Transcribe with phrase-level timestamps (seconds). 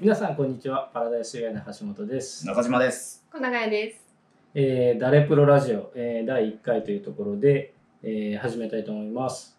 [0.00, 3.24] 皆さんこんにちはパラダイスウェアの橋本です、中島です。
[3.32, 4.00] 小永です。
[4.54, 9.56] えー、ダレプロラジオ、えー、第1回というところで、えー始めたいと思います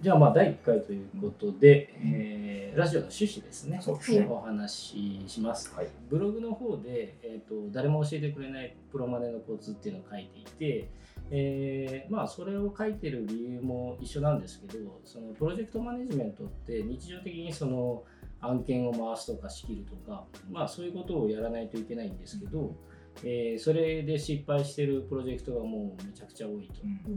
[0.00, 4.26] じゃあまあ第1回ということで、えーラジオの趣旨ですねそうですね。
[4.28, 5.88] お話ししますはい。
[6.10, 10.90] ブログの方で、えー、と誰も教えてくれないプロマネのコツっていうのを書いていて、
[11.30, 18.04] えーまあそれを書いてる理由も一緒なんですけどそのプロジェクトマネジメントって日常的にその
[18.40, 22.76] 案件を回すとか仕切るとか、まあ、そういうことをやらないといけないんですけど、
[23.24, 26.82] えーそれで失敗してるプロジェクトがもうめちゃくちゃ多いと。
[26.82, 27.16] うん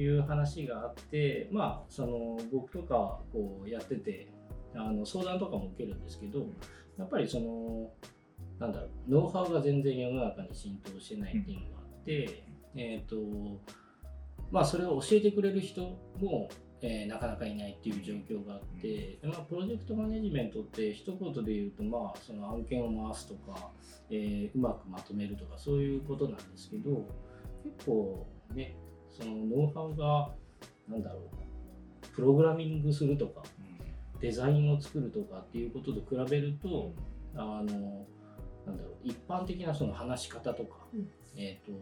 [0.00, 4.28] いう話があって、まあ、その僕とかこうやってて
[4.74, 6.46] あの相談とかも受けるんですけど
[6.98, 7.90] やっぱりその
[8.58, 12.44] なんだろうノウハウが全然世の中に浸透してないっていうのがあって、
[12.76, 13.16] えっ、と
[14.50, 15.82] まあそれを教えてくれる人
[16.20, 16.48] も、
[16.82, 23.70] えーなかなかいないっていう状況があって、でまあ、プロジェクトマネジメントって一言で言うと、まあ、その案件を回すとか、
[24.10, 27.06] えーうまくまとめるとかそういうことなんですけど
[27.64, 28.76] 結構ね
[29.10, 30.30] そのノウハウが
[30.88, 31.42] なんだろう
[32.14, 33.42] プログラミングするとか
[34.20, 36.92] デザインを作るとかっていうことと比べると
[37.34, 38.06] あの
[38.66, 41.08] なんだろう一般的なその話し方とか、うん。
[41.36, 41.72] えっ、と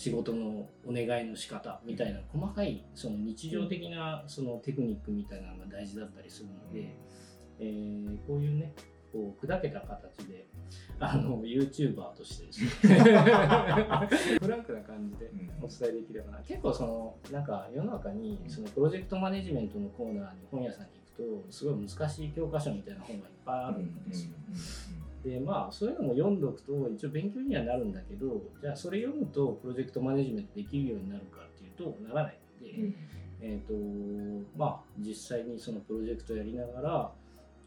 [0.00, 6.96] 仕事のお願いの仕方みたいな細かいその日常的なそのテクニックみたいなのが大事だったりするので、
[7.58, 8.72] えーこういうね
[9.12, 10.46] こう砕けた形で
[11.00, 12.96] あの YouTuber としてですね。
[14.40, 16.38] フランクな感じでお伝えできればな。
[16.44, 24.30] 結構そのなんか世の中にそのプロジェクトマネジメントのコーナーに本屋さんに行くとすごい難しい教科書みたいな本がいっぱいあるんですよ。
[25.24, 32.94] でまあそういうのも読んどくと一応勉強にはなるんだけどじゃあそれ読むとプロジェクトマネジメントできるようになるかっていうとならないので、うん
[33.42, 37.12] えーとまあ、実際にそのプロジェクトをやりながら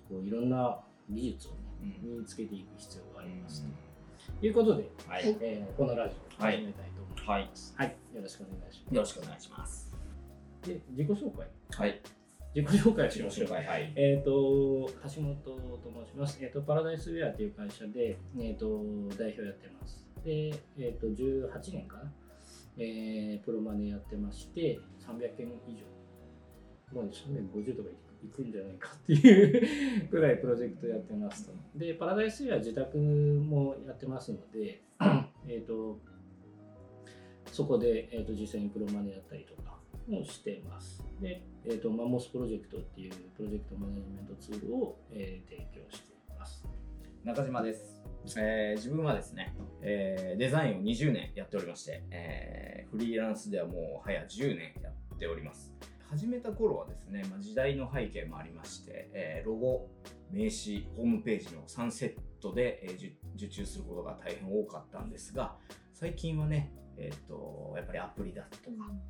[0.10, 1.52] こういろんな技術を、
[1.84, 3.64] ね、身につけていく必要があります
[4.40, 5.38] ということで、はい。
[5.42, 7.48] えーこのラジオを始めたいと思いはい。
[7.48, 7.74] ます。
[7.78, 8.96] はい、よろしくお願いします。
[8.96, 9.96] よろしくお願いします。
[10.66, 12.02] で自己紹介はい。
[12.56, 13.52] 自己紹介をしましょう。
[13.52, 13.94] はい。
[13.96, 15.58] えっ、と、橋本と
[16.06, 16.38] 申します。
[16.42, 18.68] えっ、と、パラダイスウェアという会社で、えっ、と、
[19.18, 20.06] 代表やってます。
[20.24, 22.12] で、えっ、と、18年かな。
[22.78, 25.78] えープロマネやってまして、300件以
[26.92, 27.00] 上。
[27.00, 27.90] もう350とか
[28.24, 31.54] いくんじゃないかっていう くらいプロジェクトやってますと。
[31.76, 34.82] で、パラダイスウェア自宅もやってますので、
[35.48, 36.00] えっと、
[37.52, 39.78] そこで、えー、と実際にプロマネやったりとか
[40.08, 41.04] もしてます。
[41.22, 46.66] で、えー、とマンモスプロジェクトっていうプロジェクトマネジメントツールを、えー提供しています。
[47.24, 48.02] 中島です。
[48.38, 55.74] えー自分はですね、えーデザインを20年やっておりまして、えーフリーランスではもう早10年やっております。
[56.10, 59.90] 始めた頃はですね、まあ、時代の背景もありまして、えーロゴ、
[60.32, 65.56] 名刺、ホームページの3セットで、えー受受注することが大変多かったんですが、
[65.94, 68.64] 最近はね、えー、とやっぱりアプリだとか、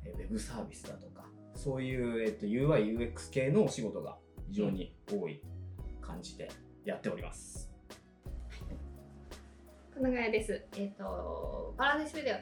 [0.04, 1.24] えーウェブサービスだとか、
[1.54, 4.16] そういう、えー、と UI、UX 系のお仕事が
[4.48, 5.42] 非常に多い
[6.00, 6.50] 感じで
[6.84, 7.70] やっております。
[9.94, 10.64] 小永です。
[10.76, 12.38] えっ、とパラダイスでは、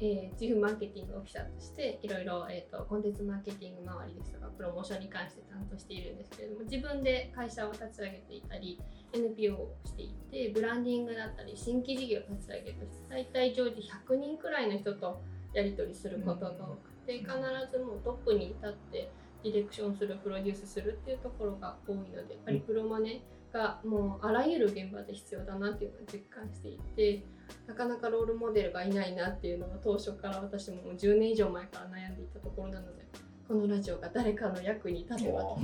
[0.00, 8.78] えー、チーフマーケティングオフィサーとしていろいろえっ、とコンテンツマーケティング周りですとかプロモーションに関して担当しているんですけれども、自分で会社を立ち上げていたり、
[9.12, 15.22] NPO をしていて、ブランディングだったり新規事業を立ち上げとして、大体常時100人くらいの人と
[15.54, 17.28] やり取りすることが多くて、必
[17.72, 19.10] ずもうトップに立って
[19.42, 23.20] ディレクションするプロデュースするっていうところが多いのでやっぱりプロマネ
[23.56, 27.24] がもうあらゆる現場で必要だなっていうのを実感していて
[27.66, 33.06] なかなかロールモデルがいないなっていうのが当初から私ももう10年以上前から悩んでいたところなので
[33.48, 35.58] このラジオが誰かの役に立てばと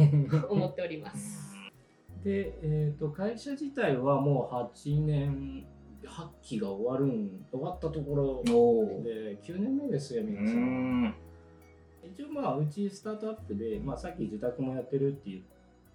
[0.49, 1.53] 思っております。
[2.25, 5.67] で、えー、と会社自体はもう8年
[6.05, 11.05] 8期が終わるん終わったところおで9年目ですよう皆さん。
[11.07, 11.15] ん。
[12.05, 15.43] 一応まあうちスタートアップで、まあ、さっき自宅もやってるっていう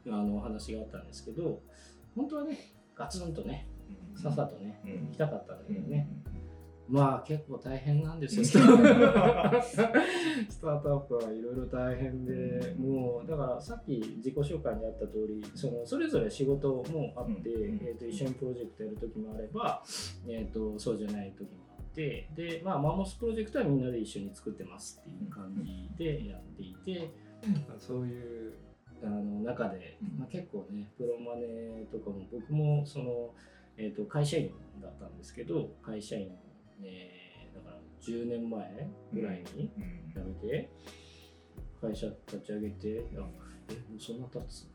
[0.09, 1.61] あのお話があったんですけど
[2.15, 2.57] 本当はね
[2.95, 3.67] ガツンとね
[4.15, 5.07] さっさとねうん。
[5.07, 5.89] 行きたかったんだけどうん。
[5.89, 6.07] ね、
[6.89, 8.43] まあ結構大変なんですよ。
[8.49, 17.75] スタートアップはいろいろ大変でもうだからさっき自己紹介にあった通りそのそれぞれ仕事もあって、うん。
[17.83, 19.83] えー、と一緒にプロジェクトやる時もあれば、
[20.27, 27.11] えー、とそうじゃない時もあってで、まあ、マンモスプロジェクトはみんなで一緒に作ってますっていう感じでやっていて、
[27.77, 28.53] そういう
[29.03, 33.33] あの中で、まあ、結構ねプロマネとかも僕もその、
[33.77, 34.51] えー、と会社員
[34.81, 36.31] だったんですけど会社員、
[36.83, 37.27] えー
[37.57, 39.97] だから10年前ぐらいにうん。
[40.13, 40.69] 辞めて
[41.81, 43.27] 会社立ち上げていやえも
[43.97, 44.67] うそんな経つ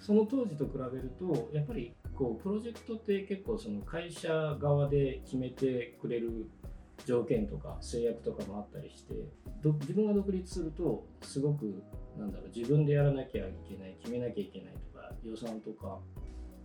[0.00, 6.46] その当時と比べるとやっぱりこうプロジェクトって結構その会社側で決めてくれる
[7.06, 9.14] 条件とか制約とかもあったりして
[9.62, 11.82] ど自分が独立するとすごく
[12.18, 16.00] なんだろう自分でやらなきゃいけない決めなきゃいけないとか予算とか、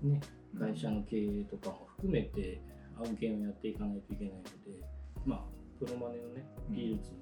[0.02, 0.20] ね、
[0.60, 2.60] 会社の経営とかも含めて
[2.98, 4.50] 案件をやっていかないといけないので
[5.26, 5.42] まあ
[5.80, 7.18] プロマネのね技術も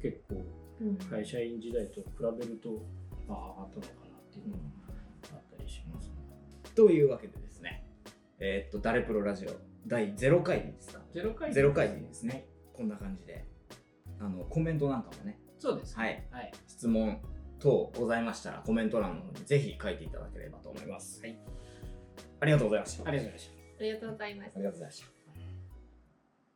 [0.00, 0.42] 結構
[0.80, 2.06] うん会社員時代と比
[2.40, 2.70] べると
[3.28, 4.62] まあ上がったのかなっていうのも
[5.34, 6.14] あったりしますね。
[6.74, 7.84] というわけでですね、
[8.40, 9.50] えーっと、誰プロラジオ
[9.86, 11.00] 第0回ですか？
[11.12, 12.46] ゼロ回ゼロ回ですね。
[12.72, 13.44] こんな感じで、
[14.20, 15.96] あの、コメントなんかもね、そうです。
[15.96, 16.52] はい、はい。
[16.66, 17.20] 質問
[17.58, 21.20] 等ございましたら、コメント欄の方にぜひ書いていただければと思います。
[21.20, 21.38] はい。
[22.40, 23.08] ありがとうございました。
[23.08, 23.62] ありがとうございました。
[23.78, 25.21] ありがとうございますありがとうございました。